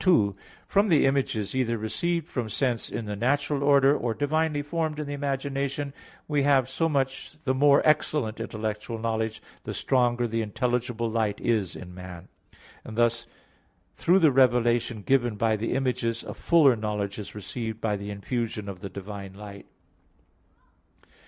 [0.01, 0.35] 2:
[0.65, 5.05] From the images either received from sense in the natural order, or divinely formed in
[5.05, 5.93] the imagination,
[6.27, 11.75] we have so much the more excellent intellectual knowledge, the stronger the intelligible light is
[11.75, 12.29] in man;
[12.83, 13.27] and thus
[13.93, 18.67] through the revelation given by the images a fuller knowledge is received by the infusion
[18.67, 19.67] of the divine light.